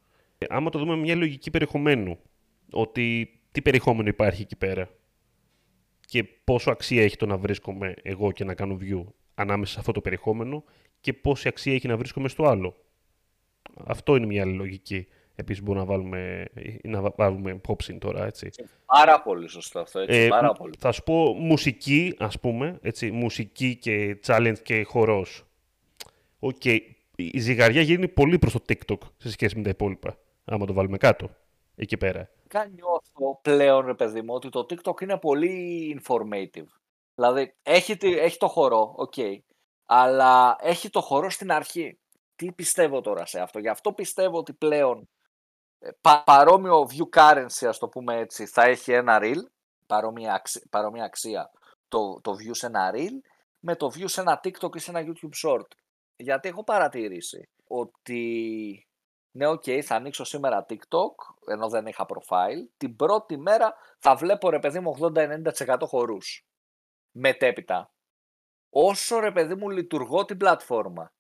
[0.49, 2.18] Άμα το δούμε με μια λογική περιεχομένου,
[2.70, 4.90] ότι τι περιεχόμενο υπάρχει εκεί πέρα
[6.11, 9.93] και πόσο αξία έχει το να βρίσκομαι εγώ και να κάνω view ανάμεσα σε αυτό
[9.93, 10.64] το περιεχόμενο
[11.00, 12.76] και πόση αξία έχει να βρίσκομαι στο άλλο.
[13.85, 15.07] Αυτό είναι μια άλλη λογική.
[15.35, 16.49] Επίσης μπορούμε να βάλουμε,
[16.83, 18.50] να βάλουμε υπόψη τώρα, έτσι.
[18.87, 20.75] Πάρα πολύ σωστό αυτό, έτσι, ε, πάρα πολύ.
[20.79, 25.45] Θα σου πω μουσική, ας πούμε, έτσι, μουσική και challenge και χορός.
[26.38, 26.78] Okay.
[27.17, 30.97] η ζυγαριά γέρνει πολύ προς το TikTok σε σχέση με τα υπόλοιπα, άμα το βάλουμε
[30.97, 31.31] κάτω,
[31.76, 32.31] εκεί πέρα.
[32.50, 36.66] Κάνει νιώθω πλέον, ρε παιδί μου, ότι το TikTok είναι πολύ informative.
[37.14, 39.38] Δηλαδή, έχει, έχει το χορό, okay,
[39.87, 41.99] αλλά έχει το χορό στην αρχή.
[42.37, 45.09] Τι πιστεύω τώρα σε αυτό; Γι' αυτό πιστεύω ότι πλέον
[45.78, 49.42] ε, πα, παρόμοιο view currency, ας το πούμε έτσι, θα έχει ένα reel,
[49.87, 51.50] παρόμοια, αξία, παρόμοια αξία
[51.88, 55.00] το, το view σε ένα reel, με το view σε ένα TikTok ή σε ένα
[55.07, 55.66] YouTube short.
[56.16, 58.88] Γιατί έχω παρατηρήσει ότι
[59.30, 61.14] ναι, okay, θα ανοίξω σήμερα TikTok,
[61.46, 62.68] ενώ δεν είχα profile.
[62.76, 66.46] Την πρώτη μέρα θα βλέπω ρε παιδί μου 80-90% χορούς.
[67.10, 67.92] Μετέπειτα.
[68.70, 71.12] Όσο ρε παιδί μου λειτουργώ την πλατφόρμα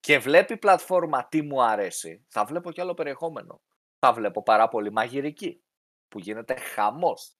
[0.00, 3.62] και βλέπει η πλατφόρμα τι μου αρέσει, θα βλέπω κι άλλο περιεχόμενο
[3.98, 5.62] θα βλέπω πάρα πολύ μαγειρική,
[6.08, 7.32] που γίνεται χαμός.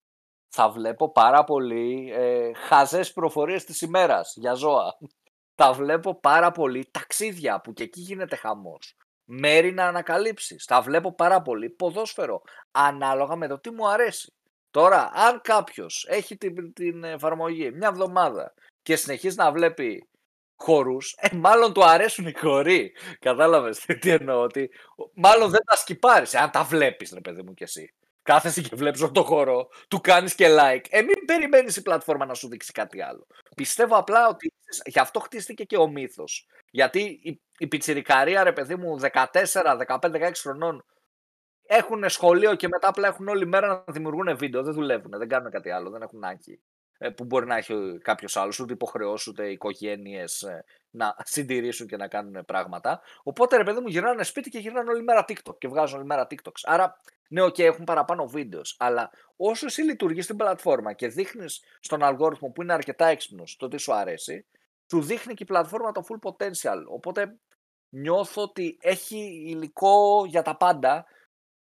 [0.48, 4.98] Θα βλέπω πάρα πολύ ε, χαζές προφορίες της ημέρας για ζώα.
[5.60, 8.96] Θα βλέπω πάρα πολύ ταξίδια, που και εκεί γίνεται χαμός.
[9.30, 10.64] Μέρη να ανακαλύψεις.
[10.64, 14.32] Θα βλέπω πάρα πολύ ποδόσφαιρο, ανάλογα με το τι μου αρέσει.
[14.70, 20.08] Τώρα, αν κάποιος έχει την, την εφαρμογή μια εβδομάδα και συνεχίζει να βλέπει
[20.56, 22.92] χορούς, ε, μάλλον του αρέσουν οι χοροί.
[23.18, 24.70] Κατάλαβες τι εννοώ, ότι
[25.14, 26.34] μάλλον δεν τα σκυπάρεις.
[26.34, 27.94] Αν τα βλέπεις, ρε παιδί μου κι εσύ.
[28.22, 30.84] Κάθεσαι και βλέπεις όλο το χώρο, του κάνεις και like.
[30.88, 33.26] Ε, μην περιμένεις η πλατφόρμα να σου δείξει κάτι άλλο.
[33.58, 34.52] Πιστεύω απλά ότι
[34.84, 36.46] γι' αυτό χτίστηκε και ο μύθος.
[36.70, 39.22] Γιατί η, η πιτσιρικαρία, ρε παιδί μου, 14,
[39.86, 40.84] 15, 16 χρονών,
[41.66, 44.62] έχουν σχολείο και μετά απλά έχουν όλη μέρα να δημιουργούν βίντεο.
[44.62, 46.60] Δεν δουλεύουν, δεν κάνουν κάτι άλλο, δεν έχουν άκη.
[47.00, 51.96] Ε, που μπορεί να έχει κάποιος άλλος, ούτε υποχρεώσεις ούτε οικογένειες ε, να συντηρήσουν και
[51.96, 53.00] να κάνουν πράγματα.
[53.22, 56.26] Οπότε ρε παιδί μου γυρνάνε σπίτι και γυρνάνε όλη μέρα TikTok και βγάζουν όλη μέρα
[56.30, 56.60] TikToks.
[56.62, 56.96] Άρα,
[57.28, 58.76] ναι, OK, έχουν παραπάνω βίντεος.
[58.78, 63.68] Αλλά όσο εσύ λειτουργείς στην πλατφόρμα και δείχνεις στον αλγόριθμο που είναι αρκετά έξυπνος το
[63.68, 64.46] τι σου αρέσει,
[64.90, 66.82] σου δείχνει και η πλατφόρμα το full potential.
[66.88, 67.38] Οπότε
[67.88, 71.06] νιώθω ότι έχει υλικό για τα πάντα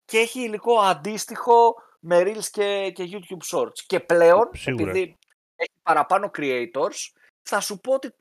[0.05, 3.79] και έχει υλικό αντίστοιχο με Reels και, και YouTube Shorts.
[3.87, 5.18] Και πλέον, επειδή έχει
[5.89, 8.15] παραπάνω creators, θα σου πω ότι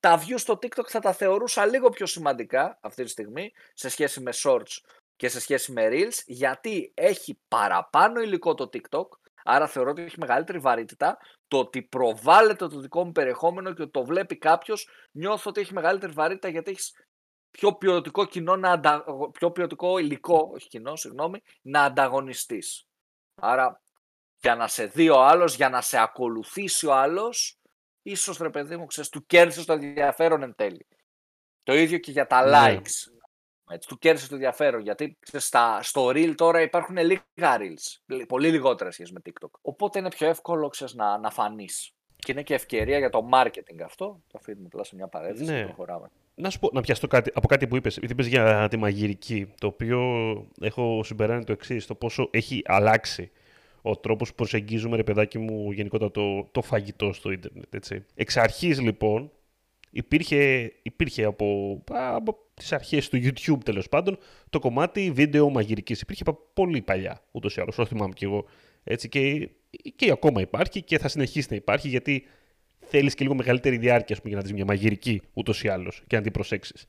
[0.00, 4.20] τα views στο TikTok θα τα θεωρούσα λίγο πιο σημαντικά αυτή τη στιγμή σε σχέση
[4.20, 4.76] με Shorts
[5.16, 9.06] και σε σχέση με Reels, γιατί έχει παραπάνω υλικό το TikTok,
[9.44, 11.18] άρα θεωρώ ότι έχει μεγαλύτερη βαρύτητα.
[11.48, 15.72] Το ότι προβάλλεται το δικό μου περιεχόμενο και ότι το βλέπει κάποιος, νιώθω ότι έχει
[15.72, 16.92] μεγαλύτερη βαρύτητα γιατί έχεις
[17.50, 18.80] πιο ποιοτικό κοινό, να
[19.32, 22.86] πιο ποιοτικό υλικό, όχι κοινό, συγγνώμη, να ανταγωνιστείς.
[23.34, 23.82] Άρα
[24.40, 27.58] για να σε δει ο άλλος, για να σε ακολουθήσει ο άλλος,
[28.02, 30.86] ίσως ρε παιδί μου, ξέρεις, του κέρδισε το ενδιαφέρον εν τέλει.
[31.62, 32.76] Το ίδιο και για τα ναι.
[32.76, 33.12] likes.
[33.70, 34.80] Έτσι, του κέρδισε το ενδιαφέρον.
[34.80, 38.16] Γιατί ξέρεις, στα, στο Reel τώρα υπάρχουν λίγα Reels.
[38.28, 39.50] Πολύ λιγότερα σχέση με TikTok.
[39.60, 41.92] Οπότε είναι πιο εύκολο ξέρεις, να, να φανείς.
[42.16, 44.22] Και είναι και ευκαιρία για το marketing αυτό.
[44.26, 45.58] Το αφήνουμε απλά σε μια παρένθεση ναι.
[45.58, 46.10] και προχωράμε.
[46.34, 47.96] Να σου πω, να πιαστώ κάτι, από κάτι που είπες.
[47.96, 50.00] Επειδή είπες για τη μαγειρική, το οποίο
[50.60, 53.30] έχω συμπεράνει το εξής, το πόσο έχει αλλάξει
[53.82, 58.04] ο τρόπος που προσεγγίζουμε, ρε παιδάκι μου, γενικότερα το, το φαγητό στο ίντερνετ, έτσι.
[58.14, 59.30] Εξ αρχής, λοιπόν,
[59.90, 64.18] υπήρχε, υπήρχε από, από τις αρχές του YouTube, τέλος πάντων,
[64.50, 66.00] το κομμάτι βίντεο μαγειρικής.
[66.00, 68.44] Υπήρχε πολύ παλιά, ούτως ή άλλως, όσο θυμάμαι κι εγώ.
[68.84, 69.48] Έτσι, και,
[69.96, 72.24] και ακόμα υπάρχει και θα συνεχίσει να υπάρχει, γιατί
[72.78, 76.16] θέλεις και λίγο μεγαλύτερη διάρκεια πούμε, για να δεις μια μαγειρική ούτως ή άλλως και
[76.16, 76.86] να την προσέξεις.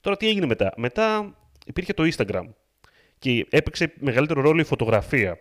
[0.00, 1.34] Τώρα τι έγινε μετά; Μετά
[1.66, 2.44] υπήρχε το Instagram
[3.18, 5.38] και έπαιξε μεγαλύτερο ρόλο η φωτογραφία.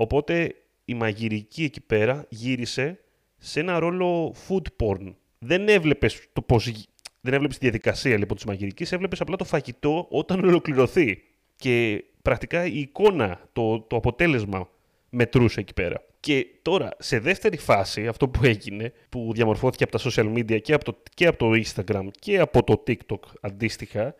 [0.00, 3.00] Οπότε η μαγειρική εκεί πέρα γύρισε
[3.38, 5.14] σε ένα ρόλο food porn.
[5.38, 6.72] Δεν έβλεπες το πώς...
[7.20, 11.22] Δεν έβλεπες τη διαδικασία λοιπόν της μαγειρικής, έβλεπες απλά το φαγητό όταν ολοκληρωθεί.
[11.56, 14.68] Και πρακτικά η εικόνα, το, το αποτέλεσμα
[15.08, 16.04] μετρούσε εκεί πέρα.
[16.20, 20.72] Και τώρα, σε δεύτερη φάση, αυτό που έγινε, που διαμορφώθηκε από τα social media και
[20.72, 24.14] από το, και από το Instagram και από το TikTok αντίστοιχα,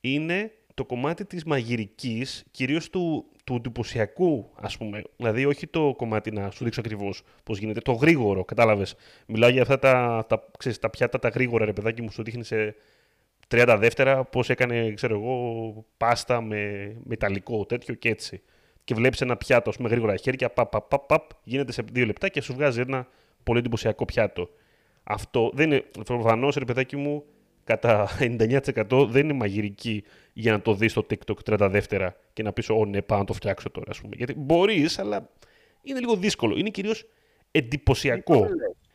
[0.00, 5.02] είναι το κομμάτι της μαγειρικής, κυρίως του, του εντυπωσιακού, ας πούμε.
[5.16, 8.94] Δηλαδή, όχι το κομμάτι να σου δείξω ακριβώς πώς γίνεται, το γρήγορο, κατάλαβες.
[9.26, 12.44] Μιλάω για αυτά τα, τα, ξέρεις, τα πιάτα τα γρήγορα, ρε παιδάκι μου, σου δείχνει
[12.44, 12.74] σε
[13.48, 18.42] 30 δεύτερα πώς έκανε, ξέρω εγώ, πάστα με μεταλλικό τέτοιο και έτσι.
[18.84, 22.28] Και βλέπεις ένα πιάτο με γρήγορα χέρια, παπ, παπ, παπ, παπ, γίνεται σε δύο λεπτά
[22.28, 23.06] και σου βγάζει ένα
[23.42, 24.48] πολύ εντυπωσιακό πιάτο.
[25.04, 27.24] Αυτό δεν είναι, προφανώς, ρε παιδάκι μου,
[27.64, 32.52] κατά 99% δεν είναι μαγειρική για να το δεις στο TikTok 30 δεύτερα και να
[32.52, 34.16] πεις: Ω, ναι, πάω να το φτιάξω τώρα, ας πούμε.
[34.16, 35.28] Γιατί μπορείς, αλλά
[35.82, 36.56] είναι λίγο δύσκολο.
[36.56, 37.06] Είναι κυρίως
[37.50, 38.46] εντυπωσιακό.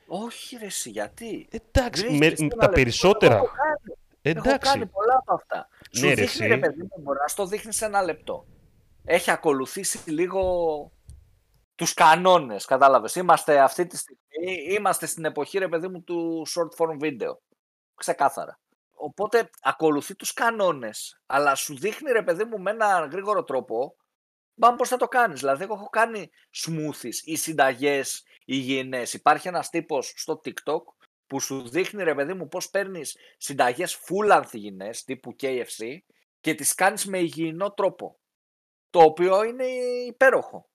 [0.07, 3.35] Όχι, ρε, εσύ, γιατί; Εντάξει, με, τα περισσότερα.
[3.35, 3.97] Έχω κάνει.
[4.21, 4.49] Εντάξει.
[4.49, 5.67] Έχω κάνει πολλά από αυτά.
[5.91, 8.45] Ναι, Σου ρε, δείχνει, ρε παιδί μου, μπορεί να στο δείχνεις σε ένα λεπτό.
[9.05, 10.41] Έχει ακολουθήσει λίγο
[11.75, 13.15] τους κανόνες, κατάλαβες.
[13.15, 17.37] Είμαστε αυτή τη στιγμή, είμαστε στην εποχή, ρε παιδί μου, του short form video.
[17.99, 18.59] Ξεκάθαρα.
[18.91, 23.95] Οπότε ακολουθεί τους κανόνες, αλλά σου δείχνει, ρε παιδί μου, με ένα γρήγορο τρόπο,
[24.59, 25.39] πάμε πώς θα το κάνεις.
[25.39, 26.29] Δηλαδή, εγώ έχω κάνει
[26.65, 29.13] smoothies ή συνταγές υγιεινές.
[29.13, 30.81] Υπάρχει ένας τύπος στο TikTok
[31.27, 35.97] που σου δείχνει, ρε παιδί μου, πώς παίρνεις συνταγές full ανθυγιεινές, τύπου KFC,
[36.39, 38.19] και τις κάνεις με υγιεινό τρόπο.
[38.89, 39.65] Το οποίο είναι
[40.07, 40.69] υπέροχο.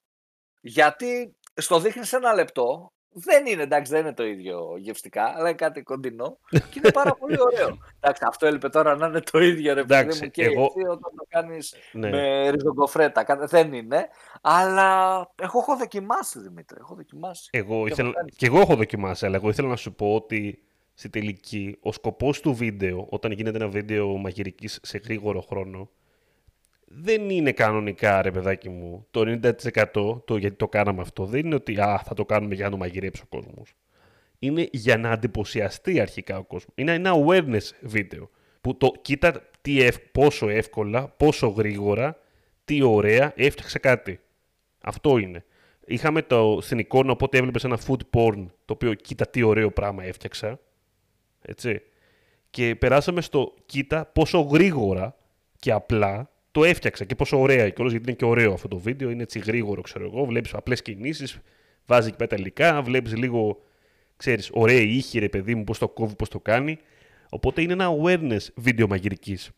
[0.61, 5.49] Γιατί στο δείχνεις σε ένα λεπτό, δεν είναι, εντάξει, δεν είναι το ίδιο γευστικά, αλλά
[5.49, 7.79] είναι κάτι κοντινό και είναι πάρα πολύ ωραίο.
[8.01, 10.63] Εντάξει, αυτό έλειπε τώρα να είναι το ίδιο, ρε παιδί μου, και εγώ...
[10.63, 12.11] εσύ όταν το κάνεις ναι.
[12.11, 13.47] με ριζογκοφρέτα.
[13.49, 14.09] Δεν είναι,
[14.41, 17.49] αλλά εγώ έχω δοκιμάσει, Δημήτρη, έχω δοκιμάσει.
[17.53, 18.13] Εγώ ήθελα...
[18.37, 20.63] Και εγώ έχω δοκιμάσει, αλλά εγώ ήθελα να σου πω ότι
[20.95, 25.91] στη τελική ο σκοπός του βίντεο, όταν γίνεται ένα βίντεο μαγειρικής σε γρήγορο χρόνο,
[26.87, 29.41] δεν είναι κανονικά, ρε παιδάκι μου, το
[29.93, 31.25] 90% το γιατί το κάναμε αυτό.
[31.25, 33.75] Δεν είναι ότι α, θα το κάνουμε για να το μαγειρέψει ο κόσμος.
[34.39, 36.75] Είναι για να εντυπωσιαστεί αρχικά ο κόσμος.
[36.75, 38.31] Είναι ένα awareness βίντεο.
[38.61, 42.19] Που το κοίτα τι πόσο εύκολα, πόσο γρήγορα,
[42.65, 44.21] τι ωραία έφτιαξε κάτι.
[44.81, 45.45] Αυτό είναι.
[45.87, 50.05] Είχαμε το, στην εικόνα, οπότε έβλεπες ένα food porn, το οποίο κοίτα τι ωραίο πράγμα
[50.05, 50.61] έφτιαξα.
[51.43, 51.83] Έτσι.
[52.51, 55.17] Και περάσαμε στο κοίτα πόσο γρήγορα
[55.59, 59.11] και απλά το έφτιαξα και πόσο ωραία κιόλας, γιατί είναι και ωραίο αυτό το βίντεο.
[59.11, 60.25] Είναι έτσι γρήγορο, ξέρω εγώ.
[60.25, 61.39] Βλέπεις απλές κινήσεις,
[61.87, 63.63] βάζει και πέτα υλικά, βλέπεις λίγο,
[64.17, 66.79] ξέρεις, ωραία ήχη, ρε παιδί μου, πώς το κόβει, πώς το κάνει.
[67.29, 69.51] Οπότε είναι ένα awareness βίντεο μαγειρικής.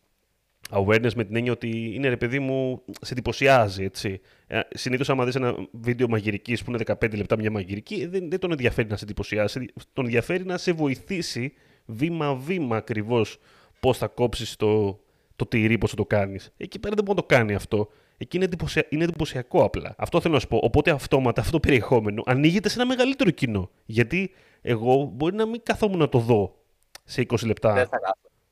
[0.71, 3.85] Awareness με την έννοια ότι είναι ρε παιδί μου, σε εντυπωσιάζει.
[3.85, 4.21] Έτσι.
[4.47, 8.39] Ε, Συνήθως, άμα δεις ένα βίντεο μαγειρικής που είναι 15 λεπτά μια μαγειρική, δεν, δεν
[8.39, 9.67] τον ενδιαφέρει να σε εντυπωσιάσει.
[9.93, 11.53] Τον ενδιαφέρει να σε βοηθήσει
[11.87, 13.39] βήμα-βήμα ακριβώς
[13.81, 15.01] πώς θα κόψεις το,
[15.37, 16.53] το τυρί, πώ θα το κάνεις.
[16.57, 17.88] Εκεί πέρα δεν μπορεί να το κάνει αυτό.
[18.18, 18.87] Εκεί είναι, εντυπωσια...
[18.88, 19.94] είναι εντυπωσιακό απλά.
[19.99, 20.61] Αυτό θέλω να σου πω.
[20.62, 23.70] Οπότε αυτόματα αυτό το περιεχόμενο ανοίγεται σε ένα μεγαλύτερο κοινό.
[23.85, 24.31] Γιατί
[24.62, 26.57] εγώ μπορεί να μην καθόμουν να το δω
[27.05, 27.72] σε 20 λεπτά.
[27.72, 27.99] Δεν θα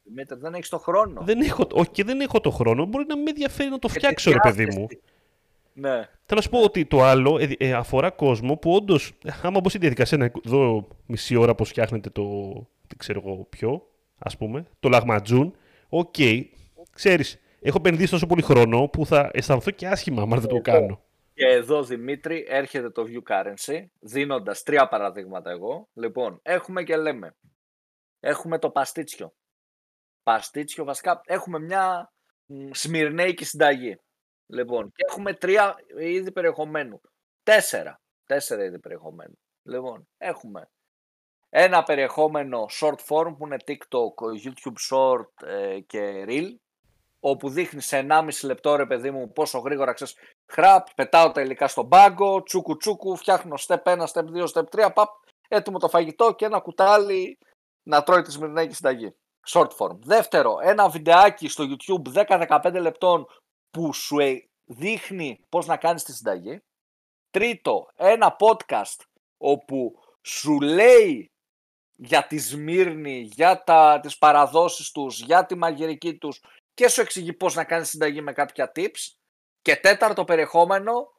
[0.05, 1.23] Δημήτρη, δεν έχεις το χρόνο.
[1.25, 2.85] Δεν έχω, όχι, και δεν έχω το χρόνο.
[2.85, 4.87] Μπορεί να με ενδιαφέρει να το φτιάξω, ρε παιδί μου.
[5.73, 5.90] Ναι.
[6.25, 9.68] Θέλω να σου πω ότι το άλλο ε, ε, αφορά κόσμο που όντως, άμα μπω
[9.68, 12.23] στη διαδικασία να δω μισή ώρα πώς φτιάχνετε το.
[12.87, 13.87] Δεν ξέρω εγώ ποιο,
[14.18, 15.55] ας πούμε, το λαχματζούν.
[15.88, 16.45] Okay,
[16.92, 21.03] ξέρεις, έχω επενδύσει τόσο πολύ χρόνο που θα αισθανθώ και άσχημα αν δεν το κάνω.
[21.35, 25.88] Και εδώ, Δημήτρη, έρχεται το View Currency, δίνοντας τρία παραδείγματα εγώ.
[25.94, 27.37] Λοιπόν, έχουμε και λέμε.
[28.20, 29.35] Έχουμε το παστίτσιο.
[30.23, 32.12] Παστίτσιο, βασικά, έχουμε μια
[32.70, 33.99] σμυρνέικη συνταγή.
[34.47, 37.01] Λοιπόν, και έχουμε τρία είδη περιεχομένου.
[37.42, 38.01] Τέσσερα.
[38.27, 39.38] Τέσσερα είδη περιεχομένου.
[39.62, 40.68] Λοιπόν, έχουμε
[41.57, 46.55] ένα περιεχόμενο short form που είναι TikTok, YouTube Short ε, και Reel
[47.27, 50.17] όπου δείχνεις σε 1,5 λεπτό ρε παιδί μου πόσο γρήγορα ξέρεις.
[50.53, 54.89] Χραπ, πετάω τα υλικά στον πάγκο, τσούκου τσούκου, φτιάχνω step 1, step 2, step 3,
[54.95, 55.09] παπ,
[55.49, 57.39] έτοιμο το φαγητό και ένα κουτάλι
[57.83, 59.15] να τρώει τη Σμυρνέκη συνταγή.
[59.49, 59.99] Short form.
[59.99, 63.27] Δεύτερο, ένα βιντεάκι στο YouTube 10-15 λεπτών
[63.71, 66.63] που σου ε, δείχνει πώς να κάνεις τη συνταγή.
[67.31, 69.05] Τρίτο, ένα podcast
[69.39, 71.31] όπου σου λέει
[71.97, 76.41] για τη Σμύρνη, για τα, τις παραδόσεις τους, για τη μαγειρική τους
[76.75, 79.17] και σου εξηγεί πώς να κάνεις συνταγή με κάποια tips.
[79.63, 81.13] Και τέταρτο περιεχόμενο,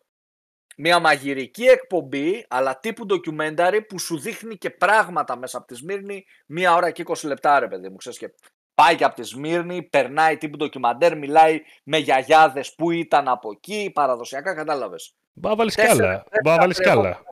[0.78, 6.26] μια μαγειρική εκπομπή, αλλά τύπου documentary που σου δείχνει και πράγματα μέσα από τη Σμύρνη,
[6.46, 8.34] μία ώρα και 20 λεπτά ρε παιδί μου, ξέρεις και
[8.76, 13.92] πάει και από τη Σμύρνη, περνάει τύπου ντοκιμαντέρ, μιλάει με γιαγιάδες που ήταν από εκεί,
[13.94, 15.16] παραδοσιακά, κατάλαβες.
[15.34, 17.24] Μπα βάλεις κάλα, μπα βάλεις κάλα.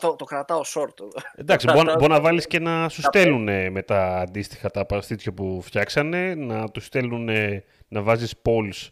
[0.00, 0.94] Το, το κρατάω short.
[1.34, 1.66] Εντάξει,
[1.98, 6.68] μπορεί να βάλεις και να σου στέλνουν με τα αντίστοιχα τα παραστήτια που φτιάξανε, να
[6.68, 7.28] τους στέλνουν
[7.88, 8.88] να βάζεις polls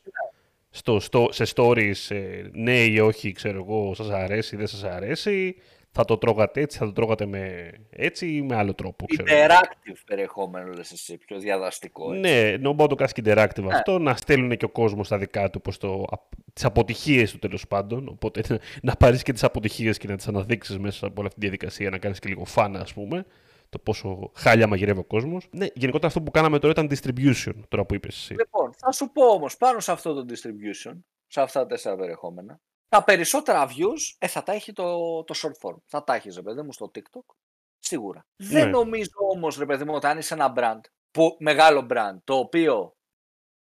[0.70, 2.16] στο, στο, σε stories,
[2.52, 5.56] ναι ή όχι, ξέρω εγώ, σας αρέσει ή δεν σας αρέσει
[5.98, 9.06] θα το τρώγατε έτσι, θα το τρώγατε με έτσι ή με άλλο τρόπο.
[9.06, 9.26] Ξέρω.
[9.28, 12.12] Interactive περιεχόμενο, λες εσύ, πιο διαδραστικό.
[12.14, 12.20] Έτσι.
[12.20, 13.74] Ναι, νομίζω να το κάνεις και interactive ναι.
[13.74, 16.04] αυτό, να στέλνουν και ο κόσμος τα δικά του, πώς το,
[16.52, 18.42] τις αποτυχίες του τέλος πάντων, οπότε
[18.82, 21.90] να πάρεις και τις αποτυχίες και να τις αναδείξεις μέσα από όλη αυτή τη διαδικασία,
[21.90, 23.24] να κάνεις και λίγο φάνα ας πούμε,
[23.68, 25.48] το πόσο χάλια μαγειρεύει ο κόσμος.
[25.50, 28.34] Ναι, γενικότερα αυτό που κάναμε τώρα ήταν distribution, τώρα που είπες εσύ.
[28.34, 30.94] Λοιπόν, θα σου πω όμως πάνω σε αυτό το distribution,
[31.26, 35.68] σε αυτά τα τέσσερα περιεχόμενα, τα περισσότερα views ε, θα τα έχει το, το short
[35.68, 35.76] form.
[35.86, 37.34] Θα τα έχεις, ρε παιδί μου, στο TikTok.
[37.78, 38.26] Σίγουρα.
[38.36, 38.70] Δεν Ναι.
[38.70, 42.96] νομίζω όμως, ρε παιδί μου, ότι αν είσαι ένα brand, που, μεγάλο brand, το οποίο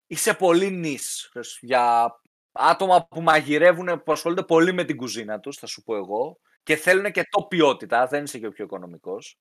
[0.07, 2.15] είσαι πολύ νης για
[2.53, 6.77] άτομα που μαγειρεύουν, που ασχολούνται πολύ με την κουζίνα τους, θα σου πω εγώ, και
[6.77, 9.39] θέλουν και το ποιότητα, δεν είσαι και ο πιο οικονομικός.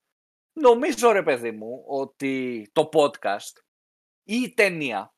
[0.53, 3.61] Νομίζω, ρε παιδί μου, ότι το podcast
[4.23, 5.13] ή η ταινία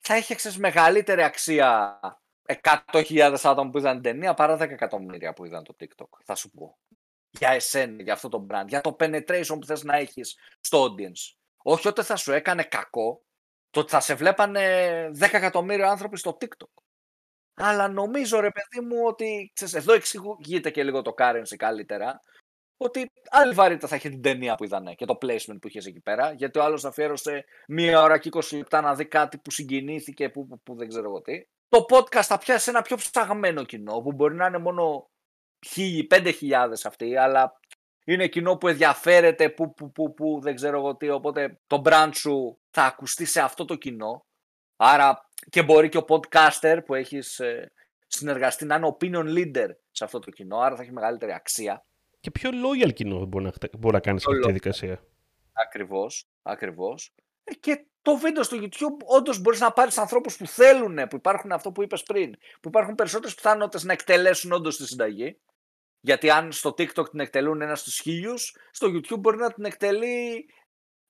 [0.00, 2.00] θα είχε ξέρεις, μεγαλύτερη αξία
[2.46, 6.50] 100.000 άτομα που είδαν την ταινία παρά 10 εκατομμύρια που είδαν το TikTok, θα σου
[6.50, 6.78] πω.
[7.30, 11.34] Για εσένα, για αυτό το brand, για το penetration που θες να έχεις στο audience.
[11.62, 13.22] Όχι ότι θα σου έκανε κακό,
[13.70, 14.60] το ότι θα σε βλέπανε
[15.18, 16.82] 10 εκατομμύρια άνθρωποι στο TikTok.
[17.54, 22.22] Αλλά νομίζω ρε παιδί μου ότι ξέρεις, εδώ εξηγείται και λίγο το currency καλύτερα
[22.76, 26.00] ότι άλλη βαρύτητα θα είχε την ταινία που είδανε και το placement που είχες εκεί
[26.00, 26.32] πέρα.
[26.32, 30.46] Γιατί ο άλλος αφιέρωσε μία ώρα και 20 λεπτά να δει κάτι που συγκινήθηκε, που,
[30.46, 31.46] που, που δεν ξέρω εγώ τι.
[31.72, 35.10] Το podcast θα πιάσει ένα πιο ψαγμένο κοινό που μπορεί να είναι μόνο
[36.10, 36.32] 5.000
[36.84, 37.60] αυτοί, αλλά
[38.04, 41.10] είναι κοινό που ενδιαφέρεται, που, που, που, που δεν ξέρω εγώ τι.
[41.10, 44.24] Οπότε το brand σου θα ακουστεί σε αυτό το κοινό.
[44.76, 47.72] Άρα και μπορεί και ο podcaster που έχεις ε,
[48.06, 51.84] συνεργαστεί να είναι opinion leader σε αυτό το κοινό, άρα θα έχει μεγαλύτερη αξία.
[52.20, 54.52] Και πιο loyal κοινό μπορεί να, μπορεί να κάνεις σε αυτή τη loyal.
[54.52, 55.02] διαδικασία.
[55.52, 57.14] Ακριβώς, ακριβώς.
[57.44, 61.52] Ε, Και το βίντεο στο YouTube όντως μπορείς να πάρεις ανθρώπους που θέλουν, που υπάρχουν
[61.52, 65.38] αυτό που είπες πριν, που υπάρχουν περισσότερες πιθανότητες να εκτελέσουν όντως τη συνταγή.
[66.00, 70.46] Γιατί αν στο TikTok την εκτελούν ένας στους χίλιους, στο YouTube μπορεί να την εκτελεί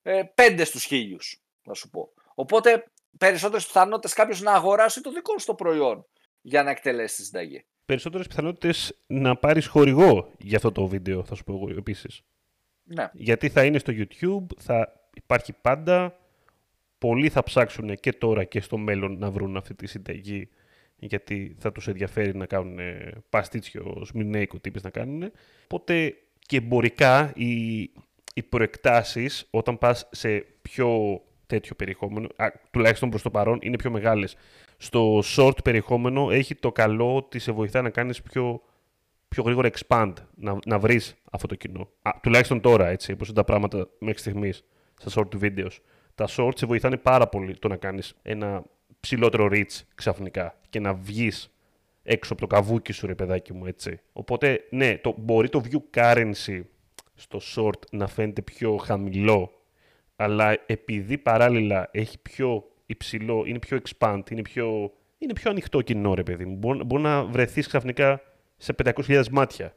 [0.02, 2.12] ε, πέντε στους χίλιους, να σου πω.
[2.34, 2.84] Οπότε
[3.18, 6.06] περισσότερες πιθανότητες κάποιος να αγοράσει το δικό σου το προϊόν
[6.40, 7.64] για να εκτελέσει τη συνταγή.
[7.84, 12.22] Περισσότερες πιθανότητες να πάρεις χορηγό για αυτό το βίντεο, θα σου πω εγώ επίσης.
[12.82, 13.10] Ναι.
[13.12, 16.16] Γιατί θα είναι στο YouTube, θα υπάρχει πάντα.
[17.02, 20.48] Πολλοί θα ψάξουν και τώρα και στο μέλλον να βρουν αυτή τη συνταγή
[20.96, 25.32] γιατί θα τους ενδιαφέρει να κάνουν ε, παστίτσιο σμινέικο τύπες να κάνουν.
[25.64, 27.80] Οπότε και εμπορικά οι,
[28.34, 33.90] οι προεκτάσεις όταν πας σε πιο τέτοιο περιεχόμενο, α, τουλάχιστον προς το παρόν, είναι πιο
[33.90, 34.36] μεγάλες.
[34.76, 38.62] Στο short περιεχόμενο έχει το καλό ότι σε βοηθάει να κάνεις πιο,
[39.28, 41.88] πιο γρήγορα expand, να, να βρεις αυτό το κοινό.
[42.02, 44.64] Α, τουλάχιστον τώρα, έτσι, όπως είναι τα πράγματα μέχρι στιγμής
[45.00, 45.76] στα short videos.
[46.14, 48.64] Τα short σε βοηθάνε πάρα πολύ το να κάνεις ένα
[49.00, 51.52] ψηλότερο reach ξαφνικά και να βγεις
[52.02, 54.00] έξω από το καβούκι σου, ρε παιδάκι μου, έτσι.
[54.12, 56.60] Οπότε, ναι, το, μπορεί το view currency
[57.14, 59.52] στο short να φαίνεται πιο χαμηλό,
[60.16, 66.14] αλλά επειδή παράλληλα έχει πιο υψηλό, είναι πιο expand, είναι πιο, είναι πιο ανοιχτό κοινό,
[66.14, 66.56] ρε παιδί μου.
[66.56, 68.20] Μπορεί, μπορεί να βρεθείς ξαφνικά
[68.56, 69.74] σε 500.000 μάτια.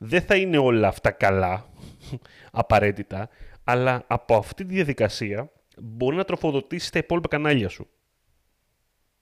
[0.00, 1.66] Δεν θα είναι όλα αυτά καλά,
[2.50, 3.28] απαραίτητα,
[3.64, 5.50] αλλά από αυτή τη διαδικασία
[5.82, 7.88] μπορεί να τροφοδοτήσει τα υπόλοιπα κανάλια σου.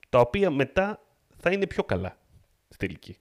[0.08, 1.00] Τα οποία μετά
[1.36, 2.18] θα είναι πιο καλά
[2.68, 3.16] στη τελική.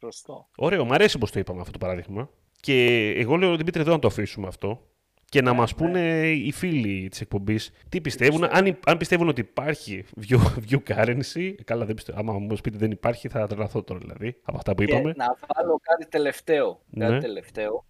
[0.00, 0.48] Σωστό.
[0.56, 2.30] Ωραίο, μου αρέσει πώ το είπαμε αυτό το παράδειγμα.
[2.60, 4.88] Και εγώ λέω Δημήτρη εδώ να το αφήσουμε αυτό.
[5.24, 8.44] Και να Ναι, μας πούνε οι φίλοι της εκπομπής τι πιστεύουν.
[8.44, 10.38] Αν, υ- αν πιστεύουν ότι υπάρχει view,
[10.70, 12.18] view currency, καλά δεν πιστεύω.
[12.20, 15.12] Άμα μου πείτε δεν υπάρχει θα τρελαθώ τώρα δηλαδή από αυτά που είπαμε.
[15.12, 17.06] Και να βάλω κάτι τελευταίο, Ναι.
[17.08, 17.84] κάτι τελευταίο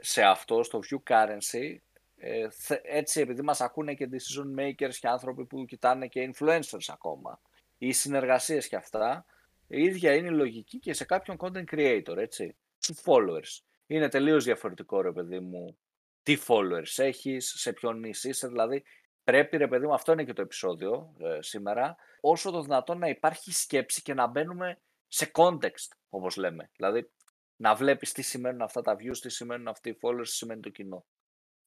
[0.00, 1.76] σε αυτό, στο view currency.
[2.20, 6.86] Ε, θε- έτσι, επειδή μας ακούνε και decision makers και άνθρωποι που κοιτάνε και influencers
[6.88, 7.40] ακόμα,
[7.78, 9.24] ή συνεργασίες και αυτά,
[9.66, 13.62] η ίδια είναι η λογική και σε κάποιον content creator, έτσι, στους followers.
[13.86, 15.78] Είναι τελείως διαφορετικό, ρε παιδί μου,
[16.22, 18.84] τι followers έχεις, σε ποιον είσαι, δηλαδή
[19.24, 23.08] πρέπει, ρε παιδί μου, αυτό είναι και το επεισόδιο ε, σήμερα, όσο το δυνατόν να
[23.08, 24.78] υπάρχει σκέψη και να μπαίνουμε
[25.08, 26.70] σε context, όπως λέμε.
[26.76, 27.10] Δηλαδή,
[27.56, 30.68] να βλέπεις τι σημαίνουν αυτά τα views, τι σημαίνουν αυτοί οι followers, τι σημαίνει το
[30.68, 31.04] κοινό.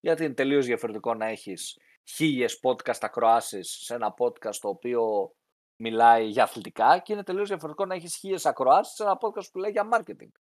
[0.02, 5.32] Γιατί είναι τελείως διαφορετικό να έχεις χίλιες podcast ακροάσεις σε ένα podcast το οποίο
[5.76, 9.60] μιλάει για αθλητικά και είναι τελείως διαφορετικό να έχεις χίλιες ακροάσεις σε ένα podcast που
[9.60, 10.32] λέει για marketing.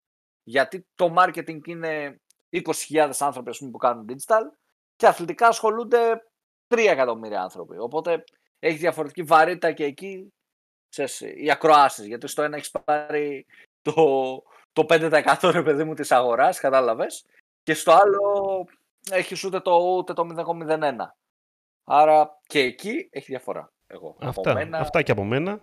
[0.42, 2.20] Γιατί το marketing είναι
[2.50, 4.42] 20.000 άνθρωποι ας πούμε, που κάνουν digital
[4.96, 6.26] και αθλητικά ασχολούνται
[6.68, 7.78] 3 εκατομμύρια άνθρωποι.
[7.78, 8.24] Οπότε
[8.58, 10.32] έχει διαφορετική βαρύτητα και εκεί
[10.88, 12.06] ξέρεις, οι ακροάσεις.
[12.06, 13.46] Γιατί στο ένα έχεις πάρει
[13.82, 13.92] το,
[14.72, 17.24] το 5% ρε παιδί μου της αγοράς, κατάλαβες,
[17.62, 18.66] και στο άλλο
[19.10, 20.78] έχεις ούτε το, ούτε το 0,01.
[21.84, 23.72] Άρα και εκεί έχει διαφορά.
[23.86, 24.16] Εγώ.
[24.18, 25.60] Από Αυτά, μένα, αυτά και από μένα.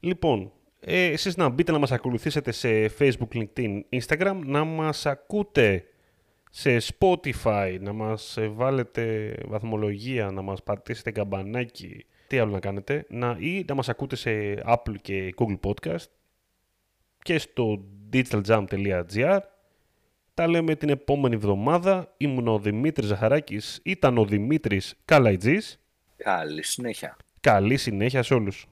[0.00, 5.84] Λοιπόν, ε, εσείς να μπείτε να μας ακολουθήσετε σε Facebook, LinkedIn, Instagram, να μας ακούτε
[6.50, 13.06] σε Spotify, να μας ε, βάλετε βαθμολογία, να μας πατήσετε καμπανάκι, τι άλλο να κάνετε,
[13.08, 14.30] να, ή να μας ακούτε σε
[14.66, 16.06] Apple και Google Podcast
[17.22, 19.38] και στο digitaljump.gr
[20.34, 22.14] Τα λέμε την επόμενη εβδομάδα.
[22.16, 25.80] Ήμουν ο Δημήτρης Ζαχαράκης, ήταν ο Δημήτρης Καλαϊτζής.
[26.16, 27.16] Καλή συνέχεια.
[27.40, 28.66] Καλή συνέχεια σε όλους.